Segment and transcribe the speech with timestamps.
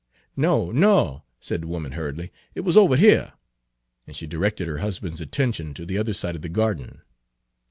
[0.35, 3.33] "No, no," said the woman hurriedly, "it wuz over here,"
[4.07, 7.03] and she directed her husband's attention to the other side of the garden.